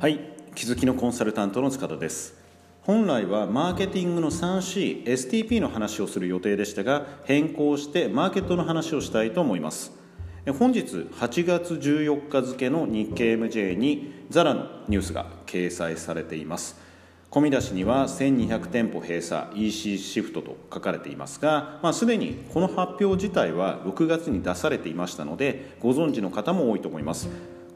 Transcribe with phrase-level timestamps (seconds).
[0.00, 0.18] はい
[0.54, 2.32] 気づきのコンサルタントの塚田です。
[2.84, 9.92] 本来はマーケティングの 3CSTP の話をする予定でしたが変更してマーケットの話をしたいと思います。
[10.58, 16.80] 本日8月14日付の日経 MJ にザラのニュースが掲載されています。
[17.30, 27.28] 込み出しには1200店舗閉鎖 EC シフトと書かれていますが、まあ、すでにこの発表自体は6月に出されていましたのでご存知の方も多いと思います。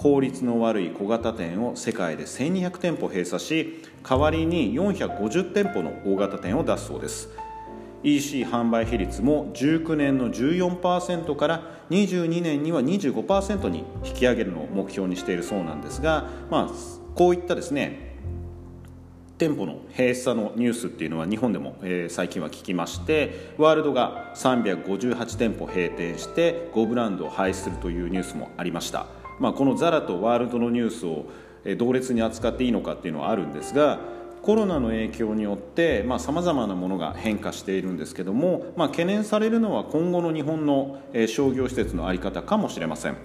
[0.00, 7.28] 効率の悪い小型店を世界で1200店舗閉鎖し代わりに450店舗の大型店を出すそうです。
[8.02, 18.16] EC 販売比率も19年の14%から22年には25%に引き上げるのを目標にしているそうなんですが、まあ、こういったですね
[19.36, 29.19] 店舗の閉鎖のニュースっていうのは日本でも、えー、最近は聞きましてワールドが358店舗閉店して5ブランドを廃止するというニュースもありました。
[29.40, 31.24] まあ、このザラとワールドのニュースを
[31.76, 33.98] 同列に扱っていいのかっていうのはあるんですが
[34.42, 43.16] コロナの影響によってさまざ、まなものが変化しているんですけども、まあ、懸念されるのは今後の日本の商業施設の在り方かもしれません。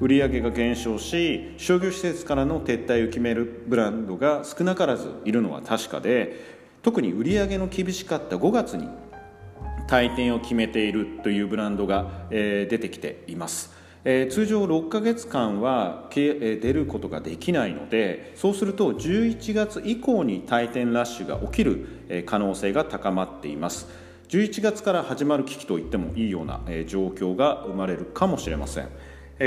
[0.00, 6.34] 売上が減少し商業施設からの撤退を決めるブランドが少なからずいるのは確かで
[6.82, 8.88] 特に売上の厳しかった5月に
[9.86, 13.83] 退店を決めているというブランドがえ出てきています。
[14.06, 23.88] えー、通常6ヶ月間は、出ることができないのでそうすると11月以降に退店ラッシュが起きる、可能性が高まっています。
[24.28, 28.88] 11月から始まる危機と言ってもいいような、状況が生まれるかもしれません、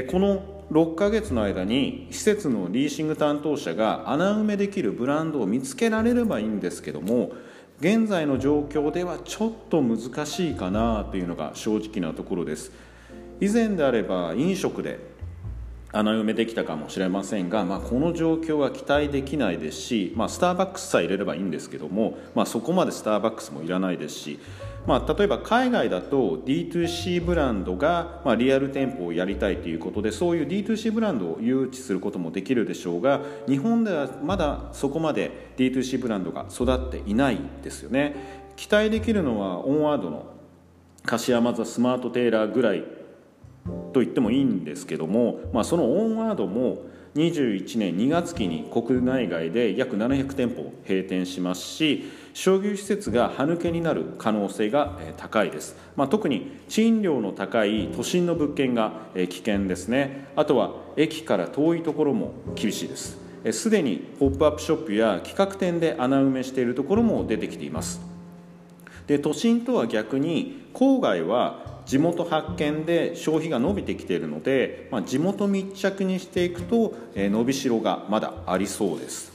[0.08, 7.32] この6ヶ月の間に施設のリーシング担当者が穴埋めできるブランドを見つけられればいいんですけども
[7.80, 12.72] 現在の状況ではちょっと難しいかなというのが正直なところです。
[13.40, 15.18] 以前であれば飲食で
[15.94, 24.40] 穴埋めできたかもしれませんが、まあ、この状況は期待できないですし、まあ、スターバックスさえ入れればいいんですけども、まあ、そこまでスターバックスもいらないですし、
[24.86, 38.48] まあ、例えば海外だと D2C ブランドが、まあ、リアル店舗をやりたいということでそういう D2C ブランドを誘致することもできるでしょうが日本ではまだそこまで D2C ブランドが育っていないですよね。
[38.58, 40.26] 期待できるのはオンワードの
[41.06, 42.97] 柏山ザスマートテーラーぐらい
[43.94, 46.86] と言ってもいいんですけども、まあ、そのオンワードも
[47.16, 60.28] 21年2月期に国内外で約700店舗閉店しますし商業施設が歯抜けになる可能性が高いです、まあ、特に賃料の高い都心の物件が危険ですね。
[60.36, 63.18] あとは駅から遠いところも厳しいです。
[63.52, 68.00] すでにポップアップショップや企画店で穴埋めしているところも出てきています。
[69.08, 79.32] で都心とは逆に郊外は地元発見で消費が伸びてきているので、まあ、地元密着にしていくと、えー、伸びしろがまだありそうです。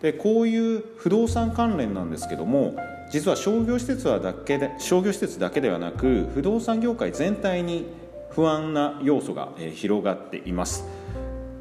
[0.00, 2.74] でこういう不動産関連なんですけども
[3.10, 7.86] 実は商業施設はだけで商業施設だけではなく不動産業界全体に
[8.30, 10.84] 不安な要素が広がっています。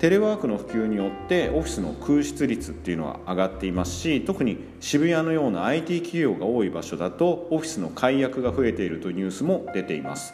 [0.03, 10.34] テレワークの普及によってオフィスの空室率っていうのは上がっていますし特に渋谷のような IT 企業が多い場所だとオフィスの解約が増えているというニュースも出ています。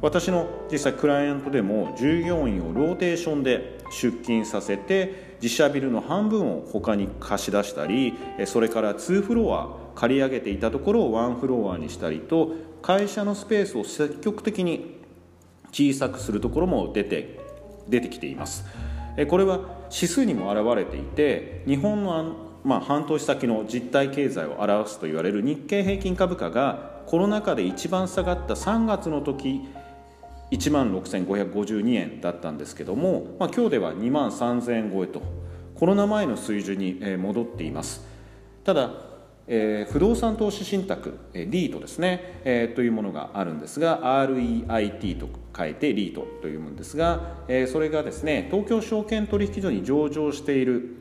[0.00, 8.14] 私の実際クライアントでも従業員をローテーションで出勤させて自社ビルの半分を他に貸し出したり
[8.46, 15.02] それから2フロア借り上げていたところを1フロアにしたりと会社のスペースを積極的に
[15.70, 17.38] 小さくするところも出て
[17.86, 18.64] 出てきています。
[19.28, 19.60] これは
[19.92, 29.62] 指数にも表れていて日本のまあ、半年先の実体経済を表すと言われる日経平均株価がコロナ禍で一番下がった3月の時
[30.52, 35.22] 1万6552円だったんですけども、まあ、今日では2万3000円超えと
[35.74, 38.06] コロナ前の水準に戻っています。
[38.62, 38.90] ただ
[39.48, 50.96] えー、不動産投資信託、えー、リートですね、えー、というものがあるんですが REIT と書いてリートというものですが、えー、それがですね東京証券取引所に上場している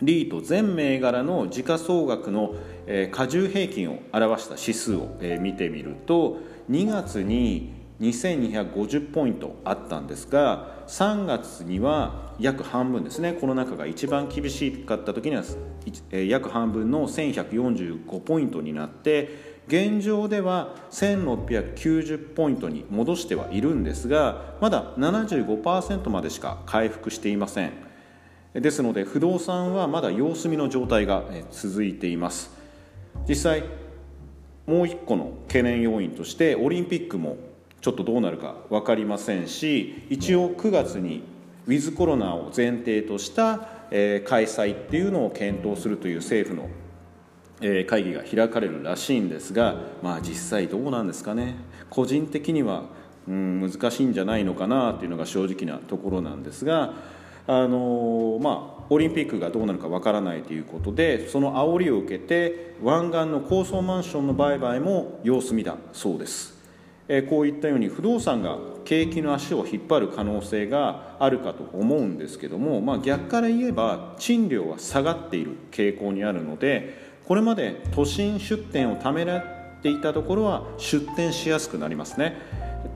[0.00, 2.54] リート全銘柄の時価総額の、
[2.86, 6.38] えー、加重平均を表した指数を、えー、見てみると
[6.70, 13.34] 2月に2250ポイントあったんですが3月には約半分ですね。
[13.34, 15.44] この中が一番厳しかった時には
[16.10, 27.72] 約半分の1145ポイントになって現状では1690ポイントに戻してはいるんですがまだ75%までしか回復していません。
[28.54, 32.50] ですので不動産はまだ様子見の状態が続いています。
[33.28, 33.64] 実際
[34.66, 37.36] もう一個の懸念要因としてオリンピックも
[37.82, 41.22] ちょっとどうなるか分かりませんし一応9月に
[41.66, 51.54] ウィズコロナを前提とした、開催っていうのを検討するという政府の、会議が開かれるらしいんですが、まあ、実際どうなんですかね。
[51.88, 52.86] 個人的には、
[53.28, 56.94] うん、難しいんじゃないのかなというのが正直なところなんですが
[57.46, 66.61] あのまあオリンピックがどうなるかわからないということでその煽りを受けて湾岸の高層マンションの売買も様子見だそうです、
[67.28, 79.44] こういったように不動産が景気の足を引っ張る可能性があるかと思うんですけども、まあ、逆から言えば賃料は下がっている傾向にあるのでこれまで都心出店をためらっ
[79.82, 82.36] ていたところは出店しやすくなりますね。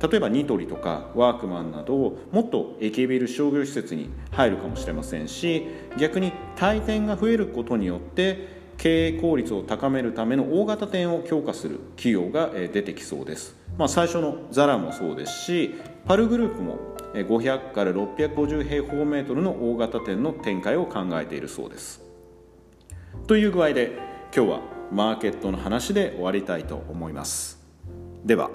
[0.02, 5.66] 例えばニトリとかワークマンなどもっと駅ビル商業施設に入るかもしれませんし
[5.96, 15.74] 逆に退店が増えることによって経営効率を高めるための大型店を強化する企業が出てきそうです、まあ、最初のザラもそうですし
[16.06, 16.78] パルグループも
[17.14, 22.02] 500から650平方メートルの大型店の展開を考えているそうです。
[23.26, 23.92] という具合で
[24.34, 24.60] 今日は
[24.92, 27.58] マーケットの話で終わりたいと思います。
[28.24, 28.50] では